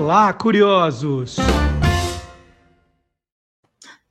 [0.00, 1.34] Olá, curiosos!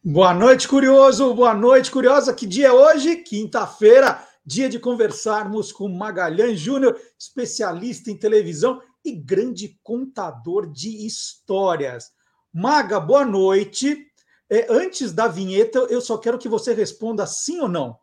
[0.04, 1.34] Boa noite, curioso!
[1.34, 2.34] Boa noite, curiosa!
[2.34, 3.16] Que dia é hoje?
[3.24, 12.12] Quinta-feira, dia de conversarmos com Magalhães Júnior, especialista em televisão e grande contador de histórias.
[12.54, 14.12] Maga, boa noite.
[14.50, 17.98] É, antes da vinheta, eu só quero que você responda sim ou não.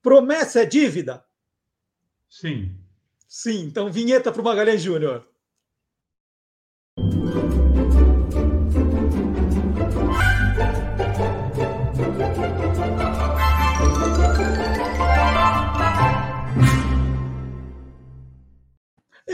[0.00, 1.24] Promessa é dívida?
[2.30, 2.72] Sim.
[3.26, 5.26] Sim, então vinheta para o Magalhães Júnior.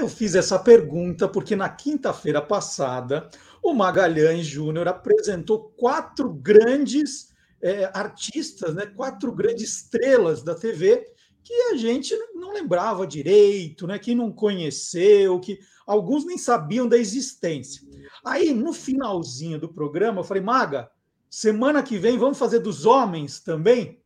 [0.04, 3.26] Eu fiz essa pergunta porque na quinta-feira passada
[3.62, 11.10] o Magalhães Júnior apresentou quatro grandes é, artistas, né, quatro grandes estrelas da TV
[11.42, 16.98] que a gente não lembrava direito, né, que não conheceu, que alguns nem sabiam da
[16.98, 17.80] existência.
[18.22, 20.90] Aí, no finalzinho do programa, eu falei, Maga,
[21.30, 24.02] semana que vem vamos fazer dos homens também?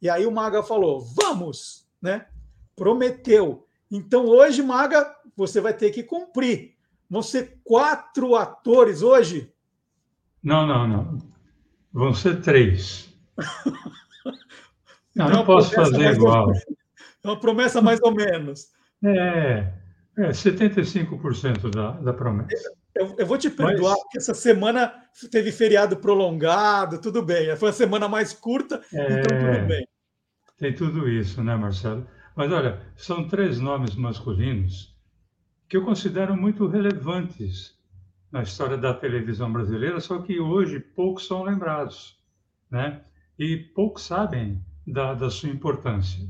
[0.00, 2.24] E aí o Maga falou, vamos, né?
[2.74, 3.66] Prometeu.
[3.90, 6.74] Então hoje, Maga, você vai ter que cumprir.
[7.08, 9.52] Vão ser quatro atores hoje?
[10.42, 11.18] Não, não, não.
[11.92, 13.14] Vão ser três.
[15.14, 16.50] não, não posso fazer igual.
[16.52, 18.68] É uma promessa mais ou menos.
[19.04, 19.72] É,
[20.16, 22.72] é 75% da, da promessa.
[22.94, 24.02] Eu, eu, vou te perdoar, Mas...
[24.02, 24.92] porque essa semana
[25.30, 27.54] teve feriado prolongado, tudo bem.
[27.56, 29.20] Foi a semana mais curta, é...
[29.20, 29.86] então tudo bem.
[30.58, 32.06] Tem tudo isso, né, Marcelo?
[32.36, 34.91] Mas olha, são três nomes masculinos
[35.72, 37.74] que eu considero muito relevantes
[38.30, 42.22] na história da televisão brasileira, só que hoje poucos são lembrados,
[42.70, 43.00] né?
[43.38, 46.28] E poucos sabem da, da sua importância.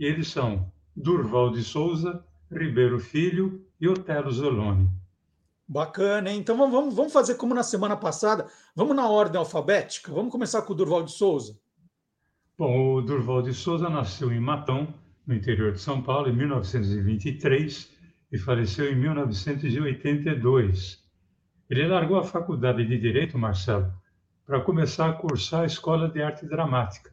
[0.00, 4.88] E eles são Durval de Souza, Ribeiro Filho e Otelo Zoloni.
[5.68, 6.38] Bacana, hein?
[6.38, 8.46] Então vamos, vamos fazer como na semana passada.
[8.74, 10.10] Vamos na ordem alfabética.
[10.10, 11.60] Vamos começar com o Durval de Souza.
[12.56, 14.94] Bom, o Durval de Souza nasceu em Matão,
[15.26, 18.00] no interior de São Paulo, em 1923
[18.32, 21.04] e faleceu em 1982.
[21.68, 23.92] Ele largou a faculdade de Direito, Marcelo,
[24.46, 27.12] para começar a cursar a Escola de Arte Dramática.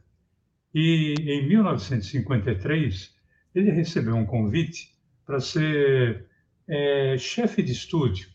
[0.74, 3.14] E em 1953,
[3.54, 6.26] ele recebeu um convite para ser
[6.66, 8.30] é, chefe de estúdio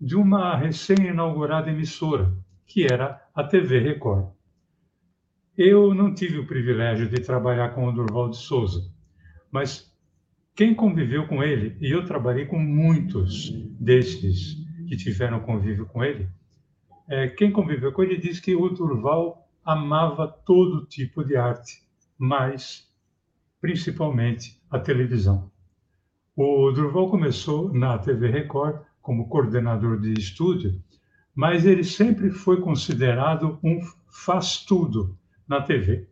[0.00, 2.34] de uma recém-inaugurada emissora,
[2.66, 4.32] que era a TV Record.
[5.58, 8.90] Eu não tive o privilégio de trabalhar com o Durval de Souza,
[9.50, 9.89] mas
[10.60, 13.50] quem conviveu com ele, e eu trabalhei com muitos
[13.80, 16.28] desses que tiveram convívio com ele,
[17.08, 21.82] é, quem conviveu com ele diz que o Durval amava todo tipo de arte,
[22.18, 22.86] mas
[23.58, 25.50] principalmente a televisão.
[26.36, 30.78] O Durval começou na TV Record como coordenador de estúdio,
[31.34, 35.16] mas ele sempre foi considerado um faz-tudo
[35.48, 36.06] na TV.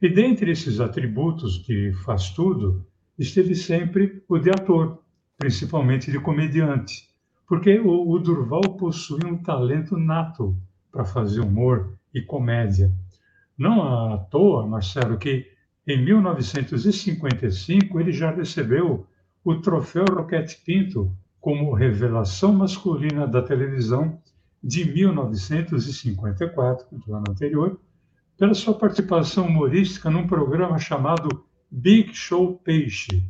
[0.00, 2.86] E dentre esses atributos de faz-tudo,
[3.18, 4.98] esteve sempre o de ator,
[5.38, 7.08] principalmente de comediante,
[7.46, 10.56] porque o, o Durval possui um talento nato
[10.90, 12.92] para fazer humor e comédia.
[13.56, 15.46] Não à toa, Marcelo, que
[15.86, 19.06] em 1955 ele já recebeu
[19.44, 24.20] o troféu Roquete Pinto como revelação masculina da televisão
[24.62, 27.80] de 1954, do ano anterior,
[28.38, 33.22] pela sua participação humorística num programa chamado Big Show Peixe,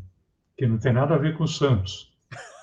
[0.56, 2.12] que não tem nada a ver com o Santos,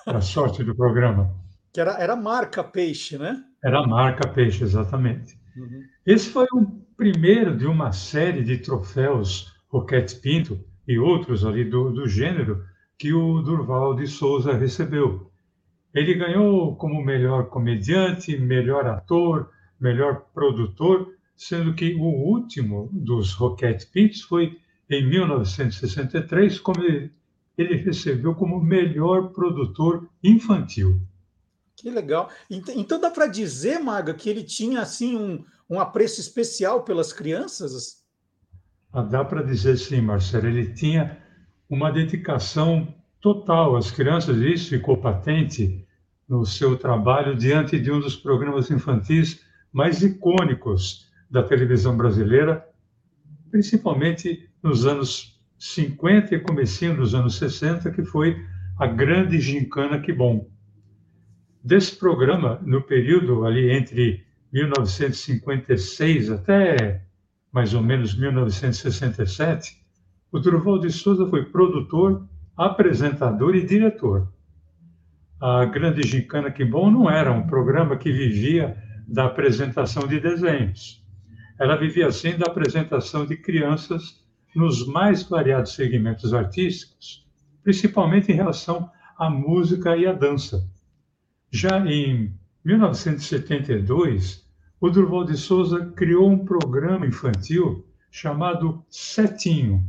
[0.06, 1.34] a sorte do programa.
[1.72, 3.42] Que era, era marca Peixe, né?
[3.64, 5.40] Era marca Peixe, exatamente.
[5.56, 5.82] Uhum.
[6.04, 6.66] Esse foi o
[6.98, 12.62] primeiro de uma série de troféus Roquete Pinto e outros ali do, do gênero
[12.98, 15.32] que o Durval de Souza recebeu.
[15.94, 23.86] Ele ganhou como melhor comediante, melhor ator, melhor produtor, sendo que o último dos Roquete
[23.86, 24.58] Pintos foi
[24.90, 27.12] em 1963, como ele,
[27.56, 31.00] recebeu como melhor produtor infantil.
[31.76, 32.28] Que legal.
[32.50, 38.04] Então dá para dizer, Maga, que ele tinha assim um, um apreço especial pelas crianças?
[38.92, 40.48] Ah, dá para dizer sim, Marcelo.
[40.48, 41.18] Ele tinha
[41.68, 45.86] uma dedicação total às crianças, e isso ficou patente
[46.28, 52.66] no seu trabalho diante de um dos programas infantis mais icônicos da televisão brasileira,
[53.50, 58.42] principalmente nos anos 50 e comecinho dos anos 60, que foi
[58.78, 60.48] a grande gincana Que Bom.
[61.62, 67.02] Desse programa, no período ali entre 1956 até
[67.52, 69.76] mais ou menos 1967,
[70.32, 74.32] o Durval de Souza foi produtor, apresentador e diretor.
[75.40, 78.76] a Grande Gincana Bom não era um programa que vivia
[79.08, 81.04] da apresentação de desenhos.
[81.58, 84.19] Ela vivia, assim, da apresentação de crianças
[84.54, 87.26] nos mais variados segmentos artísticos,
[87.62, 90.68] principalmente em relação à música e à dança.
[91.50, 92.32] Já em
[92.64, 94.46] 1972,
[94.80, 99.84] o Durval de Souza criou um programa infantil chamado Setinho.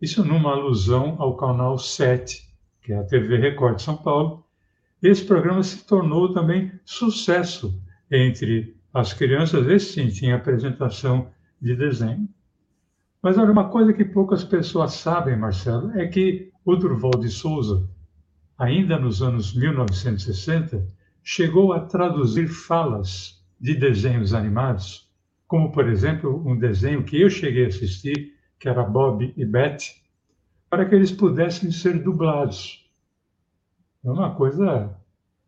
[0.00, 2.48] Isso numa alusão ao canal 7,
[2.82, 4.44] que é a TV Record de São Paulo,
[5.02, 7.80] esse programa se tornou também sucesso
[8.10, 9.66] entre as crianças.
[9.68, 11.30] Esse sim tinha apresentação
[11.60, 12.28] de desenho.
[13.22, 17.88] Mas olha, uma coisa que poucas pessoas sabem, Marcelo, é que o Durval de Souza,
[18.56, 20.86] ainda nos anos 1960,
[21.22, 25.10] chegou a traduzir falas de desenhos animados,
[25.48, 30.02] como, por exemplo, um desenho que eu cheguei a assistir, que era Bob e Betty,
[30.70, 32.88] para que eles pudessem ser dublados.
[34.04, 34.96] É uma coisa.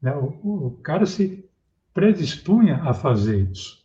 [0.01, 0.13] Né?
[0.15, 1.49] O, o cara se
[1.93, 3.80] predispunha a fazer isso.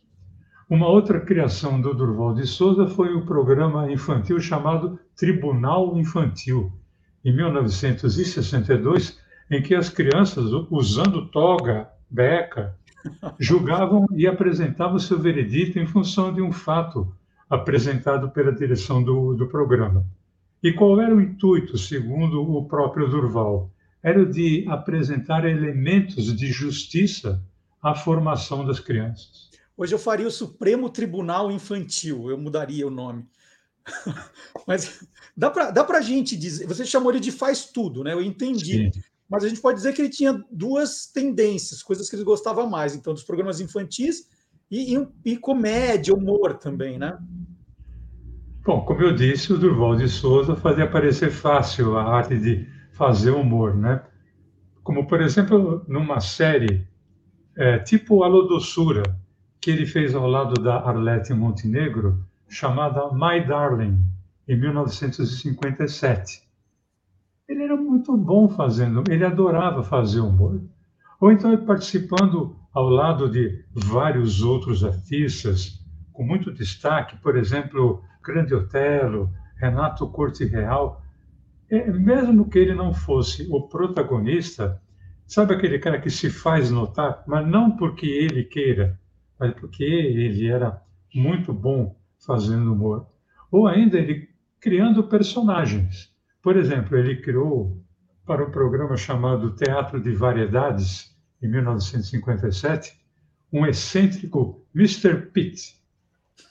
[0.68, 6.72] Uma outra criação do Durval de Souza foi o programa infantil chamado Tribunal Infantil,
[7.24, 9.18] em 1962,
[9.50, 12.76] em que as crianças, usando toga, beca,
[13.38, 17.14] julgavam e apresentavam seu veredito em função de um fato
[17.48, 20.04] apresentado pela direção do, do programa.
[20.62, 23.70] E qual era o intuito, segundo o próprio Durval?
[24.06, 27.42] era o de apresentar elementos de justiça
[27.82, 29.45] à formação das crianças.
[29.76, 33.26] Hoje eu faria o Supremo Tribunal Infantil, eu mudaria o nome.
[34.66, 35.06] Mas
[35.36, 38.12] dá para dá a gente dizer, você chamou ele de faz tudo, né?
[38.12, 38.90] Eu entendi.
[38.92, 39.00] Sim.
[39.28, 42.94] Mas a gente pode dizer que ele tinha duas tendências, coisas que ele gostava mais,
[42.94, 44.28] então, dos programas infantis
[44.70, 47.18] e, e, e comédia, humor também, né?
[48.64, 53.30] Bom, como eu disse, o Durval de Souza fazia parecer fácil a arte de fazer
[53.30, 54.02] humor, né?
[54.82, 56.86] Como, por exemplo, numa série
[57.56, 59.02] é, tipo Alô Doçura,
[59.66, 63.98] que ele fez ao lado da Arlete Montenegro, chamada My Darling,
[64.46, 66.40] em 1957.
[67.48, 70.62] Ele era muito bom fazendo, ele adorava fazer humor.
[71.20, 78.54] Ou então participando ao lado de vários outros artistas, com muito destaque, por exemplo, Grande
[78.54, 81.02] Otelo, Renato Corte Real,
[81.68, 84.80] é, mesmo que ele não fosse o protagonista,
[85.26, 88.96] sabe aquele cara que se faz notar, mas não porque ele queira,
[89.60, 90.82] porque ele era
[91.14, 91.96] muito bom
[92.26, 93.06] fazendo humor.
[93.50, 94.28] Ou ainda ele
[94.60, 96.12] criando personagens.
[96.42, 97.82] Por exemplo, ele criou
[98.24, 102.98] para um programa chamado Teatro de Variedades, em 1957,
[103.52, 105.16] um excêntrico Mr.
[105.32, 105.80] Pitt.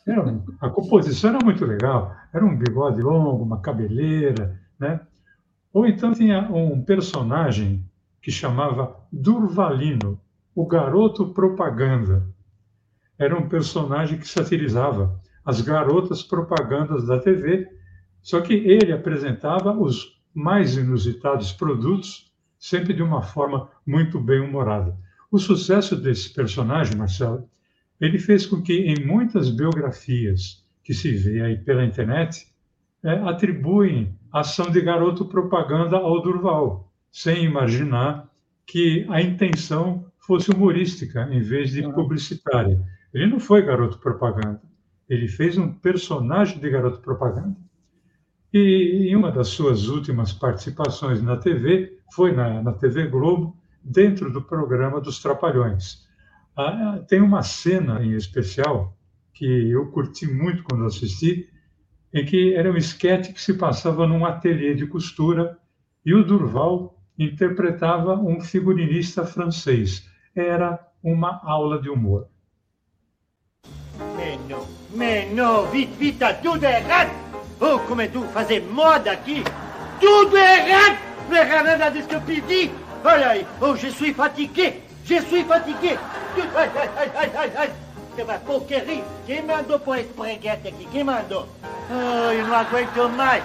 [0.08, 5.02] Era, a composição era muito legal, era um bigode longo, uma cabeleira, né?
[5.74, 7.84] Ou então tinha um personagem
[8.22, 10.20] que chamava Durvalino,
[10.56, 12.26] o garoto propaganda.
[13.18, 17.68] Era um personagem que satirizava as garotas propagandas da TV,
[18.22, 24.98] só que ele apresentava os mais inusitados produtos, sempre de uma forma muito bem humorada.
[25.32, 27.48] O sucesso desse personagem, Marcelo,
[28.02, 32.48] ele fez com que em muitas biografias que se vê aí pela internet,
[33.04, 38.30] é, atribuem ação de garoto propaganda ao Durval, sem imaginar
[38.68, 42.80] que a intenção fosse humorística em vez de publicitária.
[43.16, 44.62] Ele não foi garoto propaganda,
[45.08, 47.56] ele fez um personagem de garoto propaganda.
[48.54, 54.30] E em uma das suas últimas participações na TV, foi na, na TV Globo, dentro
[54.34, 56.06] do programa dos Trapalhões.
[56.58, 58.94] Ah, tem uma cena em especial
[59.34, 61.50] que eu curti muito quando assisti,
[62.14, 65.58] em que era um esquete que se passava num ateliê de costura
[66.06, 70.06] e o Durval interpretava um figurinista francês.
[70.36, 72.28] Era uma aula de humor.
[74.36, 77.10] Mais non, mais non, vite, vite, tudo é errado!
[77.62, 79.42] Oh, como é tu fazer moda aqui?
[80.00, 80.98] Tudo errado!
[81.30, 82.72] Não é nada disso que eu pedi!
[83.04, 84.82] Olha aí, oh, je suis fatigué!
[85.06, 85.98] Je suis fatigué!
[86.54, 87.74] Ai, ai, ai, ai, ai, ai!
[88.14, 89.04] Você vai porquerir?
[89.26, 90.86] Quem mandou pôr esse preguete aqui?
[90.92, 91.48] Quem mandou?
[91.90, 93.44] Oh, eu não aguento mais.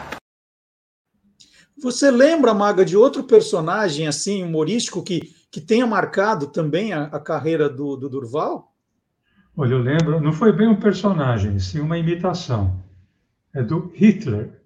[1.81, 7.21] Você lembra, Maga, de outro personagem assim humorístico que, que tenha marcado também a, a
[7.21, 8.70] carreira do, do Durval?
[9.57, 12.81] Olha, eu lembro, não foi bem um personagem, sim uma imitação.
[13.53, 14.61] É do Hitler.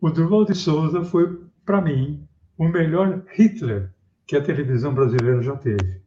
[0.00, 2.26] O Durval de Souza foi, para mim,
[2.56, 3.90] o melhor Hitler
[4.26, 6.00] que a televisão brasileira já teve.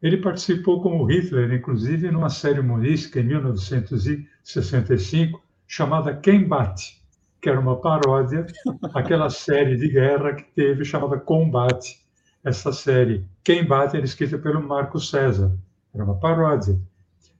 [0.00, 7.02] Ele participou como Hitler, inclusive, numa série humorística em 1965 chamada Quem Bate,
[7.40, 8.46] que era uma paródia
[8.94, 12.00] aquela série de guerra que teve chamada Combate.
[12.44, 15.52] essa série Quem Bate era escrita pelo Marco César,
[15.94, 16.78] era uma paródia.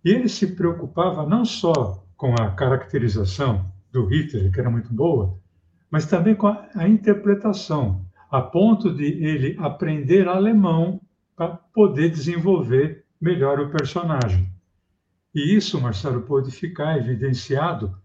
[0.05, 5.39] E ele se preocupava não só com a caracterização do Hitler, que era muito boa,
[5.91, 11.01] mas também com a, interpretação, a ponto de ele aprender alemão
[11.35, 14.53] para poder desenvolver melhor o personagem.
[15.35, 17.97] E isso, Marcelo, pode ficar evidenciado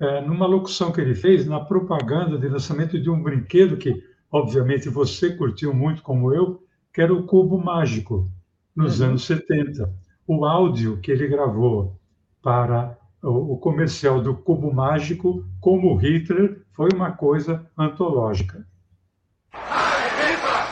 [0.00, 4.88] é, numa locução que ele fez na propaganda de lançamento de um brinquedo que, obviamente,
[4.88, 6.62] você curtiu muito, como eu,
[6.92, 8.30] que era o Cubo Mágico,
[8.78, 9.08] nos uhum.
[9.08, 9.92] anos 70.
[10.26, 11.98] O áudio que ele gravou
[12.40, 18.64] para o, o comercial do Cubo Mágico, como Hitler, foi uma coisa antológica.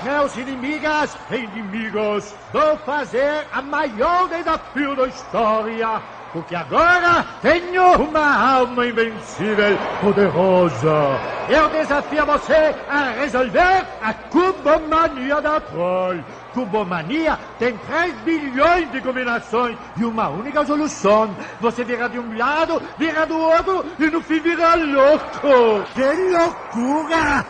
[0.05, 6.01] Meus inimigas e inimigos, vou fazer a maior desafio da história
[6.33, 11.19] porque agora tenho uma alma invencível, poderosa.
[11.49, 16.25] Eu desafio você a resolver a cubomania da Troll.
[16.53, 21.35] Cubomania tem 3 bilhões de combinações e uma única solução.
[21.61, 25.85] Você vira de um lado, vira do outro e no fim vira louco.
[25.95, 27.47] Que loucura!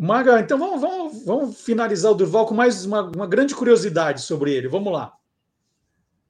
[0.00, 4.54] Maga, então vamos, vamos, vamos finalizar o Durval com mais uma, uma grande curiosidade sobre
[4.54, 4.66] ele.
[4.66, 5.19] Vamos lá.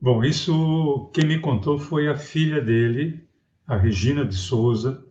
[0.02, 3.22] Bom, isso quem me contou foi a filha dele,
[3.66, 5.04] a Regina de Souza,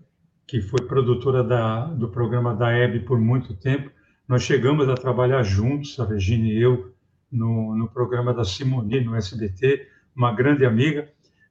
[0.48, 3.91] que foi produtora da, do programa da Hebe por muito tempo.
[4.27, 6.91] Nós chegamos a trabalhar juntos, a Regina e eu,
[7.31, 11.08] no, no programa da Simone, no SBT, uma grande amiga.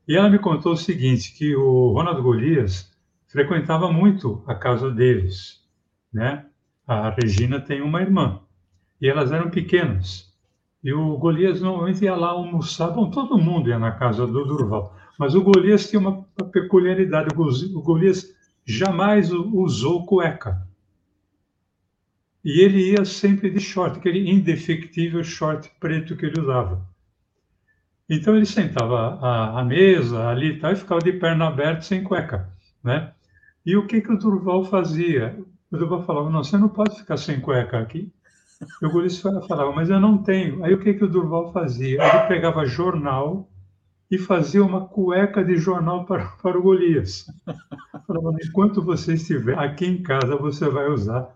[0.09, 2.91] E ela me contou o seguinte, que o Ronald Golias
[3.29, 5.65] frequentava muito a casa deles,
[6.13, 6.45] né?
[6.85, 8.41] A Regina tem uma irmã,
[9.01, 10.28] e elas eram pequenas.
[10.89, 12.89] E o Golias normalmente ia lá almoçar.
[12.89, 14.97] Bom, todo mundo ia na casa do Durval.
[15.19, 17.29] Mas o Golias tinha uma peculiaridade.
[17.37, 20.67] O Golias jamais usou cueca.
[22.43, 26.83] E ele ia sempre de short, aquele indefectível short preto que ele usava.
[28.09, 32.51] Então ele sentava à, mesa ali e tal, e ficava de perna aberta, sem cueca.
[32.83, 33.13] Né?
[33.67, 35.39] E o que, que o Durval fazia?
[35.71, 38.11] O Durval falava, não, você não pode ficar sem cueca aqui.
[38.61, 40.65] E o Golias falava, mas eu não tenho.
[40.65, 42.03] Aí o que, que o Durval fazia?
[42.03, 43.49] Ele pegava jornal
[44.11, 47.27] e fazia uma cueca de jornal para, para o Golias.
[48.07, 51.29] Falava, enquanto você estiver aqui em casa, você vai usar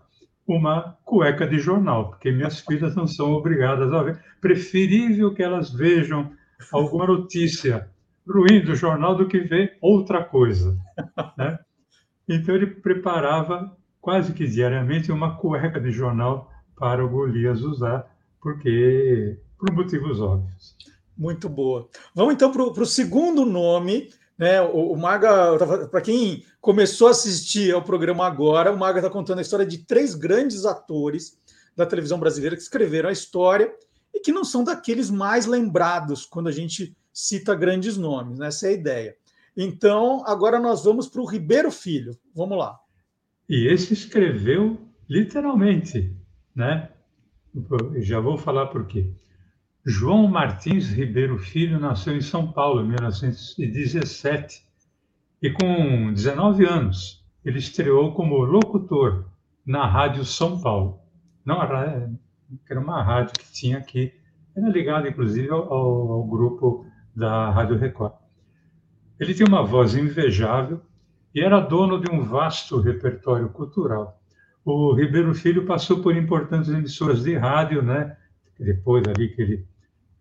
[0.45, 4.21] uma cueca de jornal, porque minhas filhas não são obrigadas a ver.
[4.41, 6.31] Preferível que elas vejam
[6.71, 7.89] alguma notícia
[8.27, 10.77] ruim do jornal do que ver outra coisa.
[11.37, 11.59] Né?
[12.27, 18.05] Então ele preparava quase que diariamente uma cueca de jornal para o Golias usar,
[18.41, 20.75] porque por motivos óbvios.
[21.17, 21.87] Muito boa.
[22.13, 24.09] Vamos então para o segundo nome.
[24.37, 24.61] Né?
[24.61, 29.39] O, o Maga, para quem começou a assistir ao programa agora, o Maga está contando
[29.39, 31.37] a história de três grandes atores
[31.75, 33.73] da televisão brasileira que escreveram a história
[34.13, 38.39] e que não são daqueles mais lembrados quando a gente cita grandes nomes.
[38.39, 38.47] Né?
[38.47, 39.15] Essa é a ideia.
[39.55, 42.17] Então, agora nós vamos para o Ribeiro Filho.
[42.35, 42.79] Vamos lá.
[43.47, 46.15] E esse escreveu literalmente
[46.55, 46.89] né?
[47.97, 49.11] Já vou falar por quê.
[49.85, 54.63] João Martins Ribeiro Filho nasceu em São Paulo em 1917
[55.41, 59.25] e com 19 anos ele estreou como locutor
[59.65, 60.99] na Rádio São Paulo.
[61.45, 62.07] Não era
[62.79, 64.13] uma rádio que tinha aqui,
[64.55, 68.13] era ligado inclusive ao, ao grupo da Rádio Record.
[69.19, 70.81] Ele tinha uma voz invejável
[71.35, 74.22] e era dono de um vasto repertório cultural
[74.65, 78.15] o Ribeiro Filho passou por importantes emissoras de rádio, né?
[78.59, 79.65] Depois ali que ele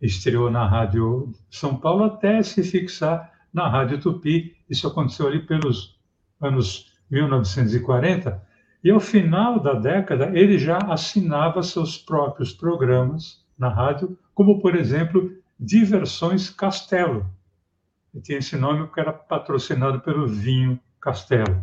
[0.01, 4.57] estreou na Rádio São Paulo, até se fixar na Rádio Tupi.
[4.69, 5.97] Isso aconteceu ali pelos
[6.41, 8.43] anos 1940.
[8.83, 14.75] E ao final da década, ele já assinava seus próprios programas na rádio, como, por
[14.75, 17.25] exemplo, Diversões Castelo.
[18.13, 21.63] Ele tinha esse nome porque era patrocinado pelo vinho Castelo.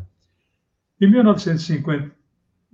[1.02, 2.19] Em 1950,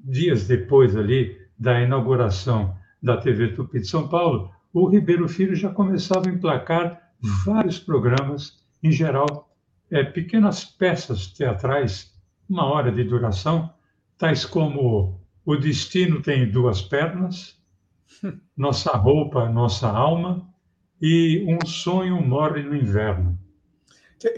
[0.06, 5.70] dias depois ali da inauguração da TV Tupi de São Paulo, o Ribeiro Filho já
[5.70, 7.12] começava a emplacar
[7.46, 9.50] vários programas, em geral,
[9.90, 12.14] é, pequenas peças teatrais,
[12.48, 13.74] uma hora de duração,
[14.18, 17.58] tais como O Destino Tem Duas Pernas,
[18.56, 20.48] Nossa Roupa, Nossa Alma
[21.02, 23.38] e Um Sonho Morre no Inverno.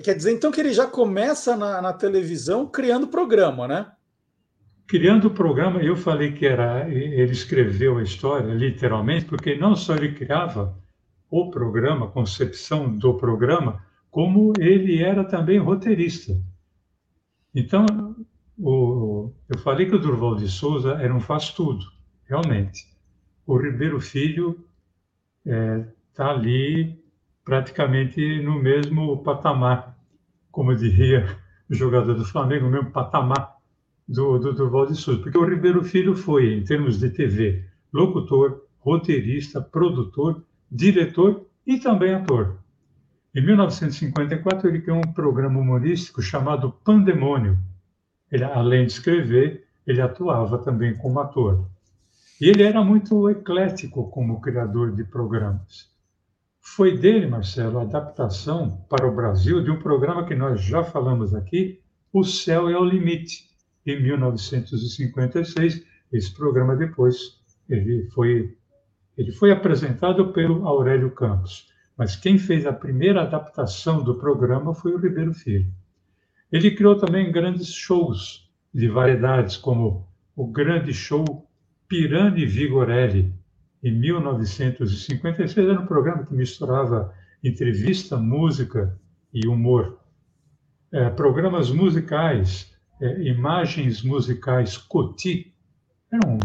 [0.03, 3.91] Quer dizer, então, que ele já começa na, na televisão criando programa, né?
[4.88, 9.96] Criando o programa, eu falei que era ele escreveu a história literalmente, porque não só
[9.96, 10.77] ele criava
[11.29, 16.41] o programa, a concepção do programa, como ele era também roteirista.
[17.53, 17.86] Então,
[18.58, 21.86] o, eu falei que o Durval de Souza era um faz-tudo.
[22.25, 22.88] realmente.
[23.46, 24.65] O Ribeiro Filho
[25.46, 27.01] está é, tá ali
[27.44, 29.98] praticamente no mesmo patamar,
[30.51, 31.38] como diria
[31.70, 33.57] o jogador do Flamengo, no mesmo patamar
[34.08, 38.62] do, do Durval de Souza, porque o Ribeiro Filho foi, em termos de TV, locutor,
[38.80, 42.58] roteirista, produtor, diretor e também ator.
[43.36, 47.60] Em 1954, ele criou um programa humorístico chamado Pandemônio.
[48.32, 51.68] Ele, além de escrever, ele atuava também como ator.
[52.40, 55.90] E ele era muito eclético como criador de programas.
[56.60, 61.34] Foi dele, Marcelo, a adaptação para o Brasil de um programa que nós já falamos
[61.34, 63.47] aqui, O Céu é o Limite,
[63.88, 65.84] em 1956.
[66.12, 67.39] Esse programa depois
[67.70, 68.56] ele foi
[69.17, 71.67] ele foi apresentado pelo Aurélio Campos,
[71.98, 75.65] mas quem fez a primeira adaptação do programa foi o Ribeiro Filho.
[76.51, 81.50] Ele criou também grandes shows de variedades, como o grande show
[81.88, 83.34] Pirani Vigorelli,
[83.84, 85.67] em 1956.
[85.67, 87.12] Era um programa que misturava
[87.44, 88.96] entrevista, música
[89.34, 90.00] e humor.
[90.91, 95.54] É, programas musicais, é, imagens musicais Coty,
[96.12, 96.38] era um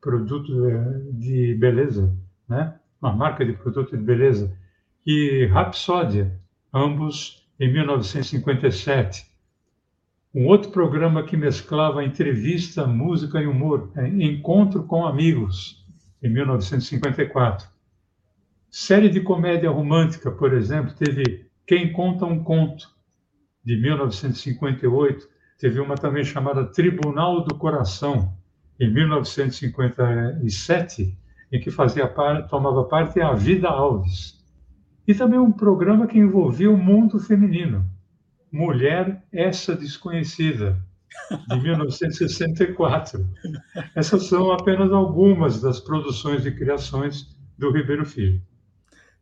[0.00, 2.16] produto é, de beleza,
[2.48, 2.74] né?
[3.00, 4.56] uma marca de produto de beleza,
[5.06, 6.38] e Rapsódia,
[6.72, 9.26] ambos em 1957.
[10.34, 15.86] Um outro programa que mesclava entrevista, música e humor, é Encontro com Amigos,
[16.22, 17.68] em 1954.
[18.70, 22.94] Série de comédia romântica, por exemplo, teve Quem Conta um Conto,
[23.64, 25.28] de 1958.
[25.58, 28.36] Teve uma também chamada Tribunal do Coração,
[28.78, 31.18] em 1957,
[31.50, 34.36] em que fazia parte, tomava parte a Vida Alves.
[35.06, 37.88] E também um programa que envolvia o mundo feminino,
[38.52, 40.78] Mulher Essa Desconhecida,
[41.48, 43.26] de 1964.
[43.94, 48.42] Essas são apenas algumas das produções e criações do Ribeiro Filho.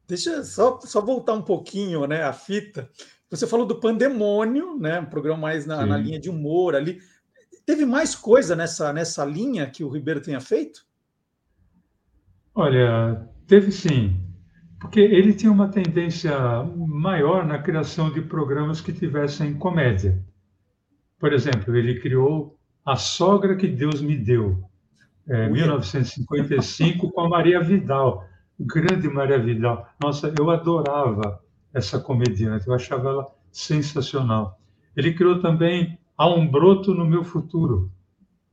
[0.06, 2.90] Deixa só, só voltar um pouquinho né, a fita.
[3.36, 7.00] Você falou do Pandemônio, né, um programa mais na, na linha de humor ali.
[7.66, 10.86] Teve mais coisa nessa, nessa linha que o Ribeiro tenha feito?
[12.54, 14.20] Olha, teve sim,
[14.78, 16.32] porque ele tinha uma tendência
[16.86, 20.22] maior na criação de programas que tivessem comédia.
[21.18, 24.62] Por exemplo, ele criou A Sogra que Deus Me Deu,
[25.28, 28.24] em 1955, com a Maria Vidal,
[28.60, 29.88] grande Maria Vidal.
[30.00, 31.42] Nossa, eu adorava
[31.74, 34.58] essa comediante, eu achava ela sensacional.
[34.96, 37.90] Ele criou também Há um broto no meu futuro,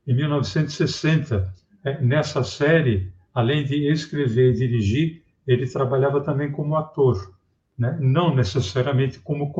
[0.06, 1.54] em 1960.
[1.84, 7.32] É, nessa série, além de escrever e dirigir, ele trabalhava também como ator,
[7.78, 7.96] né?
[8.00, 9.52] não necessariamente como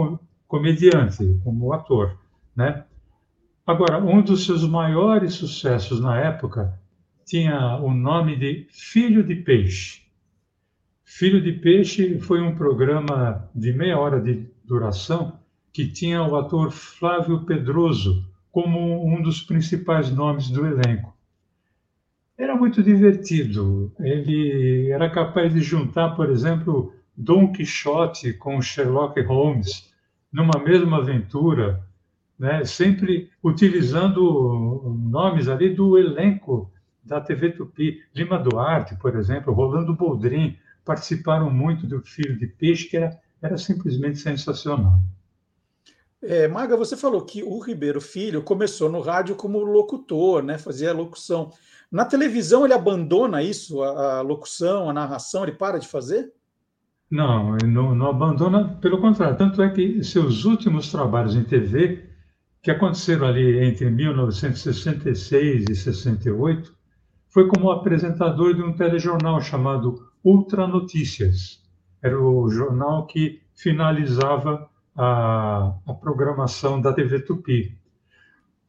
[0.49, 2.19] comediante, como ator.
[2.57, 2.85] Né?
[3.65, 6.77] Agora, um dos seus maiores sucessos na época
[7.25, 10.02] tinha o nome de Filho de Peixe.
[11.15, 15.39] Filho de Peixe foi um programa de meia hora de duração
[15.71, 21.15] que tinha o ator Flávio Pedroso como um dos principais nomes do elenco.
[22.37, 23.93] Era muito divertido.
[24.01, 29.93] Ele era capaz de juntar, por exemplo, Dom Quixote com Sherlock Holmes
[30.33, 31.85] numa mesma aventura,
[32.39, 32.65] né?
[32.65, 36.73] sempre utilizando nomes ali do elenco
[37.05, 38.01] da TV Tupi.
[38.15, 43.57] Lima Duarte, por exemplo, Rolando Boldrin participaram muito do Filho de Peixe, que era, era
[43.57, 45.01] simplesmente sensacional.
[46.23, 50.57] É, Maga, você falou que o Ribeiro Filho começou no rádio como locutor, né?
[50.57, 51.51] Fazia locução.
[51.91, 56.33] Na televisão ele abandona isso, a, a locução, a narração, ele para de fazer?
[57.11, 59.37] Não, ele não, não abandona, pelo contrário.
[59.37, 62.09] Tanto é que seus últimos trabalhos em TV,
[62.63, 66.73] que aconteceram ali entre 1966 e 68,
[67.29, 71.63] foi como apresentador de um telejornal chamado Ultra Notícias.
[72.03, 77.77] Era o jornal que finalizava a, a programação da TV Tupi.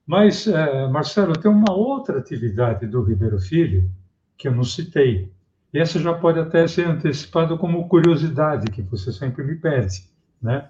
[0.05, 3.89] Mas, é, Marcelo, tem uma outra atividade do Ribeiro Filho
[4.37, 5.31] que eu não citei.
[5.73, 10.03] E essa já pode até ser antecipada como curiosidade, que você sempre me pede.
[10.41, 10.67] Né?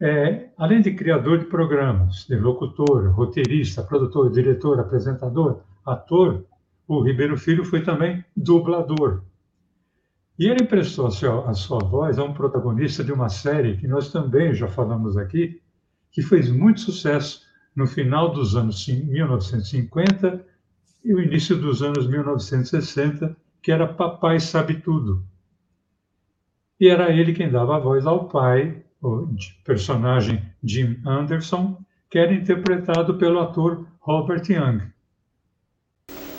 [0.00, 6.44] É, além de criador de programas, de locutor, roteirista, produtor, diretor, apresentador, ator,
[6.86, 9.22] o Ribeiro Filho foi também dublador.
[10.38, 13.86] E ele emprestou a sua, a sua voz a um protagonista de uma série que
[13.86, 15.60] nós também já falamos aqui,
[16.10, 17.42] que fez muito sucesso
[17.74, 20.44] no final dos anos 1950
[21.04, 25.24] e o início dos anos 1960, que era Papai Sabe Tudo.
[26.80, 29.28] E era ele quem dava a voz ao pai, o
[29.64, 31.78] personagem Jim Anderson,
[32.10, 34.82] que era interpretado pelo ator Robert Young.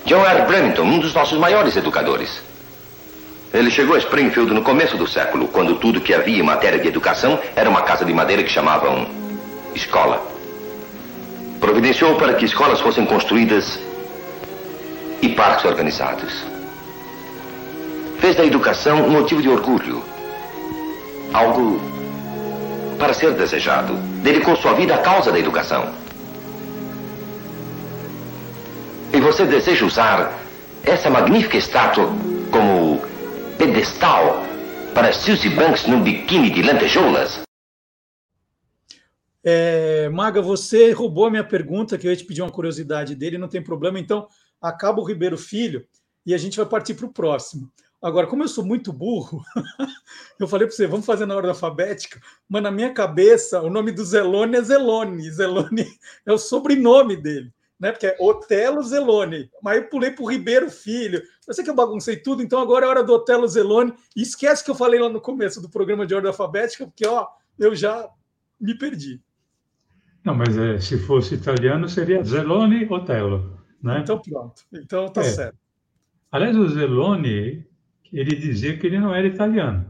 [0.06, 0.52] John R.
[0.52, 2.55] Remington, um dos nossos maiores educadores.
[3.54, 6.88] Ele chegou a Springfield no começo do século, quando tudo que havia em matéria de
[6.88, 9.08] educação era uma casa de madeira que chamavam
[9.74, 10.22] escola.
[11.60, 13.80] Providenciou para que escolas fossem construídas
[15.22, 16.46] e parques organizados.
[18.20, 20.04] Fez da educação um motivo de orgulho.
[21.34, 21.80] Algo
[22.98, 23.94] para ser desejado.
[24.22, 25.90] Dedicou sua vida à causa da educação.
[29.14, 30.32] E você deseja usar
[30.84, 32.10] essa magnífica estátua
[32.52, 33.02] como
[33.58, 34.44] pedestal
[34.94, 37.42] para Susie Banks num biquíni de lentejoulas?
[39.44, 43.38] É, Maga, você roubou a minha pergunta, que eu ia te pedir uma curiosidade dele,
[43.38, 44.00] não tem problema.
[44.00, 44.28] Então,
[44.62, 45.86] acaba o Ribeiro Filho
[46.26, 47.72] e a gente vai partir para o próximo.
[48.02, 49.44] Agora, como eu sou muito burro,
[50.40, 53.92] eu falei para você, vamos fazer na ordem alfabética, mas na minha cabeça o nome
[53.92, 55.32] do Zelone é Zelone.
[55.32, 55.88] Zelone
[56.26, 57.92] é o sobrenome dele, né?
[57.92, 59.50] Porque é Otelo Zelone.
[59.62, 61.22] Mas eu pulei para o Ribeiro Filho.
[61.48, 63.94] Eu sei que eu baguncei tudo, então agora é hora do Otelo Zelone.
[64.16, 67.28] E esquece que eu falei lá no começo do programa de ordem alfabética, porque ó,
[67.58, 68.10] eu já
[68.60, 69.22] me perdi.
[70.24, 74.00] Não, mas é, se fosse italiano seria Zelone Otelo, né?
[74.00, 74.64] Então pronto.
[74.74, 75.26] Então tá é.
[75.26, 75.58] certo.
[76.32, 77.66] Aliás, o Zelone
[78.12, 79.86] ele dizia que ele não era italiano,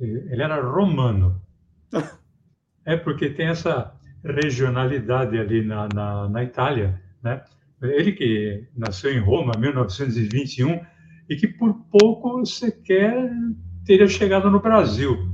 [0.00, 1.40] ele era romano.
[2.84, 3.94] é porque tem essa
[4.24, 7.42] regionalidade ali na, na, na Itália, né?
[7.82, 10.80] Ele que nasceu em Roma em 1921
[11.28, 13.30] e que por pouco sequer
[13.84, 15.28] teria chegado no Brasil,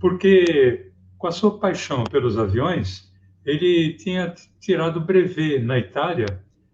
[0.00, 3.10] porque com a sua paixão pelos aviões,
[3.44, 6.26] ele tinha tirado brevet na Itália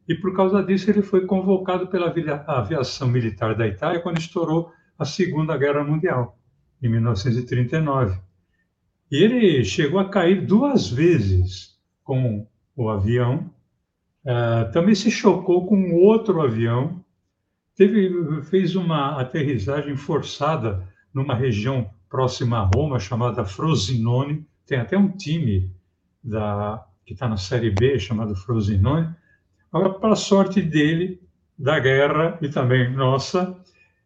[0.09, 2.13] e por causa disso ele foi convocado pela
[2.47, 6.39] aviação militar da Itália quando estourou a Segunda Guerra Mundial,
[6.83, 8.19] em 1939.
[9.11, 12.47] E ele chegou a cair duas vezes com
[12.77, 13.51] o avião,
[14.25, 17.05] uh, também se chocou com outro avião,
[17.77, 25.09] teve, fez uma aterrissagem forçada numa região próxima a Roma, chamada Frosinone, tem até um
[25.09, 25.71] time
[26.23, 29.15] da, que está na Série B, chamado Frosinone.
[29.73, 31.21] Agora, para sorte dele,
[31.59, 33.57] da guerra e também nossa,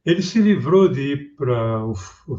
[0.04, 1.94] ele se livrou de ir para o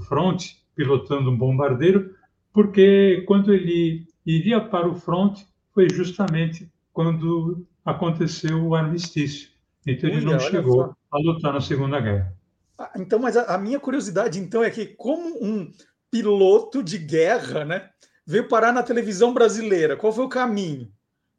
[0.08, 2.16] front pilotando um bombardeiro,
[2.54, 5.40] porque quando ele iria para o front
[5.74, 9.50] foi justamente quando aconteceu o armistício.
[9.86, 12.34] Então ele não chegou a lutar na Segunda Guerra.
[12.78, 15.70] Ah, então, mas a, a, minha curiosidade então é que como um
[16.10, 17.90] piloto de guerra, né,
[18.26, 20.90] veio parar na televisão brasileira, qual foi o caminho?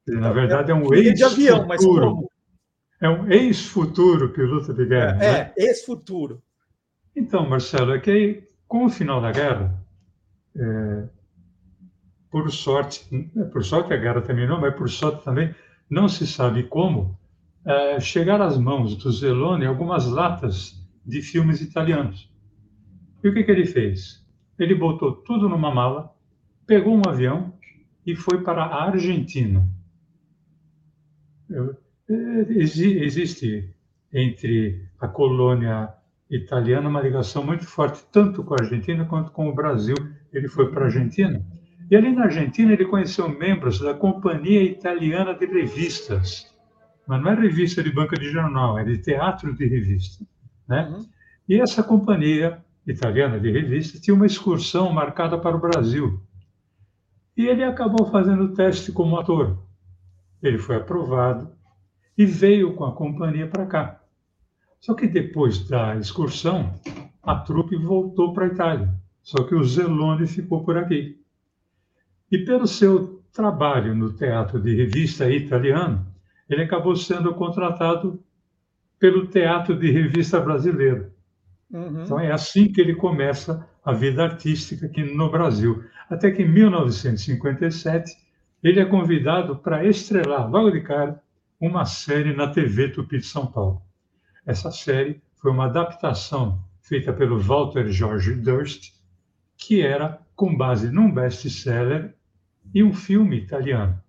[0.06, 2.30] Na verdade é um ex de avião, mas como?
[3.00, 5.24] É um ex-futuro piloto de guerra.
[5.24, 5.52] É, né?
[5.56, 6.42] é ex-futuro.
[7.16, 9.74] Então, Marcelo, é que com o final da guerra,
[10.54, 11.04] é,
[12.30, 15.54] por sorte, é, por sorte a guerra terminou, mas por sorte também,
[15.90, 17.18] não se sabe como,
[17.64, 22.30] é, chegaram às mãos do Zelone algumas latas de filmes italianos.
[23.22, 24.24] E o que, que ele fez?
[24.58, 26.14] Ele botou tudo numa mala,
[26.66, 27.52] pegou um avião
[28.06, 29.68] e foi para a Argentina.
[31.48, 31.76] Eu,
[32.08, 33.74] existe
[34.12, 35.92] entre a colônia
[36.30, 39.96] italiana uma ligação muito forte, tanto com a Argentina quanto com o Brasil.
[40.32, 41.44] Ele foi para a Argentina.
[41.90, 46.54] E ali na Argentina ele conheceu membros da Companhia Italiana de Revistas.
[47.06, 50.24] Mas não é revista de banca de jornal, é de teatro de revista.
[50.68, 50.88] Né?
[50.88, 51.04] Uhum.
[51.48, 56.20] E essa companhia italiana de revistas tinha uma excursão marcada para o Brasil.
[57.36, 59.58] E ele acabou fazendo o teste como ator.
[60.40, 61.50] Ele foi aprovado,
[62.16, 64.00] e veio com a companhia para cá.
[64.78, 66.74] Só que depois da excursão,
[67.22, 68.94] a trupe voltou para a Itália.
[69.22, 71.19] Só que o Zelone ficou por aqui.
[72.30, 76.06] E pelo seu trabalho no teatro de revista italiano,
[76.48, 78.22] ele acabou sendo contratado
[78.98, 81.10] pelo teatro de revista brasileiro.
[81.70, 82.02] Uhum.
[82.02, 85.84] Então é assim que ele começa a vida artística aqui no Brasil.
[86.08, 88.12] Até que em 1957
[88.62, 91.22] ele é convidado para estrelar logo de cara
[91.60, 93.82] uma série na TV Tupi de São Paulo.
[94.46, 98.92] Essa série foi uma adaptação feita pelo Walter George Durst,
[99.56, 102.14] que era com base num best-seller
[102.74, 104.00] e um filme italiano.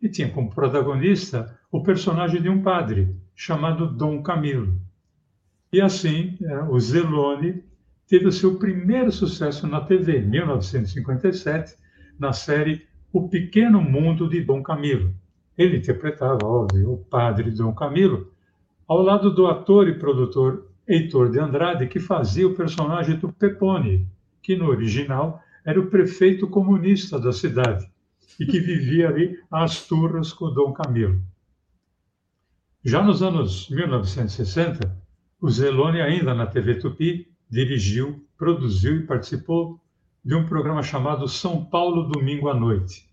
[0.00, 4.80] E tinha como protagonista o personagem de um padre, chamado Dom Camilo.
[5.72, 7.62] E assim, é, o Zelone
[8.08, 11.76] teve o seu primeiro sucesso na TV, em 1957,
[12.18, 15.14] na série O Pequeno Mundo de Dom Camilo,
[15.56, 18.32] ele interpretava, óbvio, o padre Dom Camilo,
[18.88, 24.06] ao lado do ator e produtor Heitor de Andrade, que fazia o personagem do Pepone,
[24.42, 27.88] que no original era o prefeito comunista da cidade
[28.40, 31.22] e que vivia ali às turras com Dom Camilo.
[32.84, 35.00] Já nos anos 1960,
[35.40, 39.80] o Zelone, ainda na TV Tupi, dirigiu, produziu e participou
[40.24, 43.08] de um programa chamado São Paulo Domingo à Noite.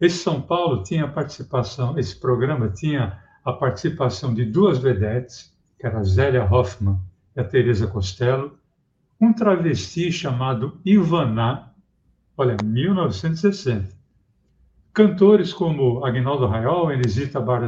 [0.00, 5.86] Esse São Paulo tinha a participação, esse programa tinha a participação de duas vedetes, que
[5.86, 6.98] era a Zélia Hoffman
[7.36, 8.58] e a Teresa Costello,
[9.20, 11.69] um travesti chamado Ivaná,
[12.40, 13.94] olha, 1960.
[14.94, 17.60] Cantores como Agnaldo Raiol, Enesita, Bar...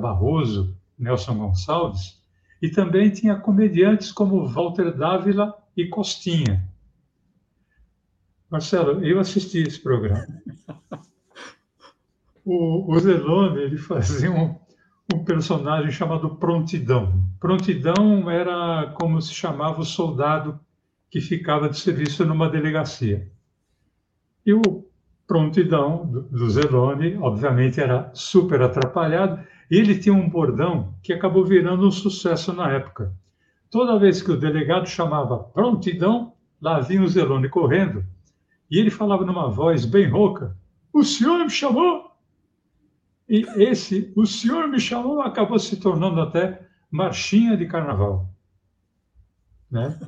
[0.00, 2.18] Barroso, Nelson Gonçalves,
[2.60, 6.66] e também tinha comediantes como Walter Dávila e Costinha.
[8.50, 10.26] Marcelo, eu assisti esse programa.
[12.44, 14.58] O, o Zelone, ele fazia um,
[15.14, 17.22] um personagem chamado Prontidão.
[17.38, 20.58] Prontidão era como se chamava o soldado
[21.08, 23.30] que ficava de serviço numa delegacia.
[24.44, 24.84] E o
[25.26, 31.86] Prontidão do Zelone, obviamente, era super atrapalhado, e ele tinha um bordão que acabou virando
[31.86, 33.14] um sucesso na época.
[33.70, 38.04] Toda vez que o delegado chamava Prontidão, lá vinha o Zelone correndo,
[38.70, 40.56] e ele falava numa voz bem rouca:
[40.92, 42.10] O senhor me chamou?
[43.28, 48.28] E esse, o senhor me chamou, acabou se tornando até marchinha de carnaval.
[49.70, 49.98] Né?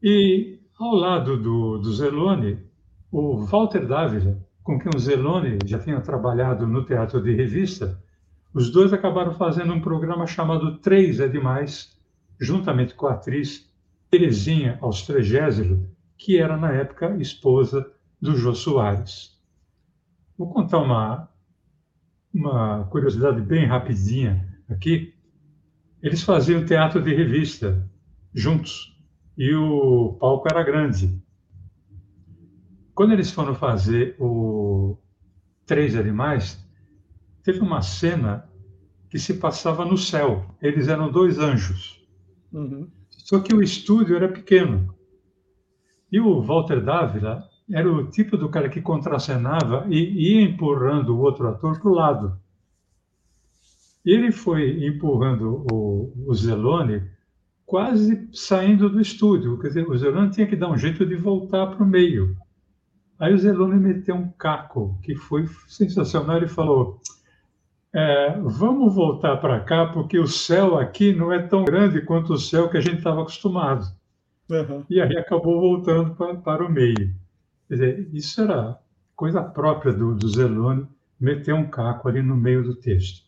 [0.00, 2.67] E ao lado do, do Zelone,
[3.10, 7.98] o Walter Dávila, com quem o Zelone já tinha trabalhado no teatro de revista,
[8.52, 11.96] os dois acabaram fazendo um programa chamado Três é Demais,
[12.40, 13.70] juntamente com a atriz
[14.10, 17.90] Terezinha Austrégésilo, que era na época esposa
[18.20, 19.38] do Jô Soares.
[20.36, 21.28] Vou contar uma,
[22.32, 25.14] uma curiosidade bem rapidinha aqui.
[26.02, 27.88] Eles faziam teatro de revista
[28.34, 28.96] juntos
[29.36, 31.20] e o palco era grande.
[32.98, 34.98] Quando eles foram fazer o
[35.64, 36.58] Três Animais,
[37.44, 38.50] teve uma cena
[39.08, 40.44] que se passava no céu.
[40.60, 42.04] Eles eram dois anjos.
[42.52, 42.90] Uhum.
[43.08, 44.92] Só que o estúdio era pequeno.
[46.10, 51.20] E o Walter Dávila era o tipo do cara que contracenava e ia empurrando o
[51.20, 52.36] outro ator para o lado.
[54.04, 57.08] Ele foi empurrando o, o Zelone
[57.64, 59.56] quase saindo do estúdio.
[59.60, 62.36] Quer dizer, o Zelone tinha que dar um jeito de voltar para o meio.
[63.18, 66.36] Aí o Zelone meteu um caco, que foi sensacional.
[66.36, 67.00] Ele falou:
[67.92, 72.38] é, Vamos voltar para cá, porque o céu aqui não é tão grande quanto o
[72.38, 73.86] céu que a gente estava acostumado.
[74.50, 74.84] Uhum.
[74.88, 77.14] E aí acabou voltando para, para o meio.
[77.68, 78.78] Quer dizer, isso era
[79.14, 80.86] coisa própria do, do Zelone,
[81.20, 83.26] meter um caco ali no meio do texto.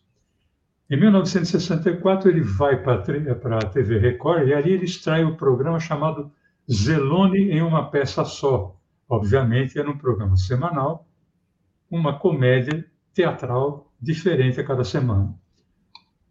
[0.89, 6.31] Em 1964, ele vai para a TV Record e ali ele extrai o programa chamado
[6.69, 8.75] Zelone em uma peça só.
[9.11, 11.05] Obviamente, era um programa semanal,
[11.89, 15.35] uma comédia teatral diferente a cada semana.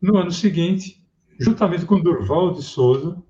[0.00, 1.04] No ano seguinte,
[1.38, 3.22] juntamente com Durval de Souza,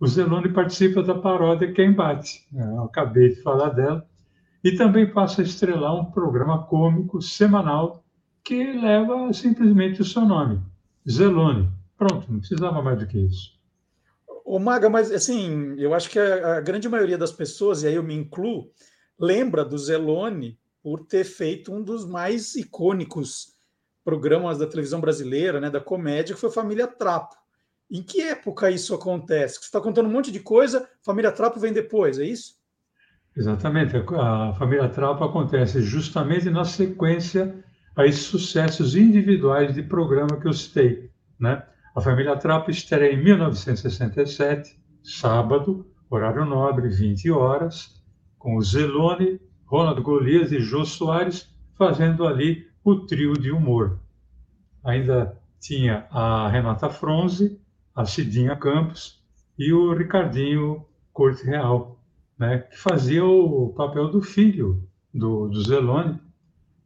[0.00, 2.48] o Zelone participa da paródia Quem Bate.
[2.50, 4.08] Eu acabei de falar dela
[4.64, 8.02] e também passa a estrelar um programa cômico semanal
[8.42, 10.58] que leva simplesmente o seu nome,
[11.06, 11.70] Zelone.
[11.98, 13.55] Pronto, não precisava mais do que isso.
[14.46, 17.96] Ô Maga, mas assim, eu acho que a, a grande maioria das pessoas, e aí
[17.96, 18.70] eu me incluo,
[19.18, 23.56] lembra do Zelone por ter feito um dos mais icônicos
[24.04, 27.34] programas da televisão brasileira, né, da comédia, que foi Família Trapo.
[27.90, 29.54] Em que época isso acontece?
[29.54, 32.54] Você está contando um monte de coisa, Família Trapo vem depois, é isso?
[33.36, 33.96] Exatamente.
[33.96, 37.64] A família Trapo acontece justamente na sequência
[37.96, 41.10] a esses sucessos individuais de programa que eu citei.
[41.36, 41.66] Né?
[41.96, 48.04] A família Trapo estreia em 1967, sábado, horário nobre, 20 horas,
[48.38, 53.98] com o Zelone, Ronald Golias e Jô Soares fazendo ali o trio de humor.
[54.84, 57.58] Ainda tinha a Renata Fronze,
[57.94, 59.24] a Cidinha Campos
[59.58, 61.98] e o Ricardinho Corte Real,
[62.38, 66.20] né, que fazia o papel do filho do, do Zelone,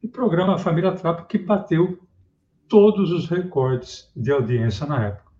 [0.01, 1.99] e programa Família Trapo, que bateu
[2.71, 5.31] todos os recordes de audiência na época.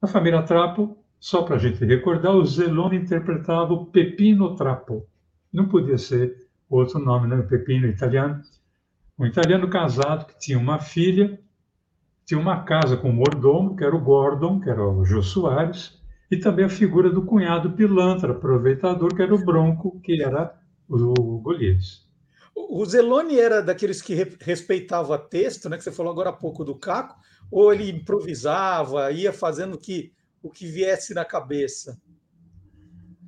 [0.00, 5.04] A Família Trapo, só para a gente recordar, o Zelone interpretava o Pepino Trapo.
[5.52, 7.42] Não podia ser outro nome, né?
[7.42, 8.40] Pepino italiano.
[9.18, 11.40] Um italiano casado que tinha uma filha,
[12.24, 16.00] tinha uma casa com um mordomo, que era o Gordon, que era o Jô Soares,
[16.30, 20.54] e também a figura do cunhado pilantra, aproveitador, que era o Bronco, que era
[20.88, 22.03] o Golias.
[22.54, 26.74] O Zelone era daqueles que respeitava texto, né, que você falou agora há pouco do
[26.74, 27.18] Caco,
[27.50, 30.12] ou ele improvisava, ia fazendo que,
[30.42, 32.00] o que viesse na cabeça?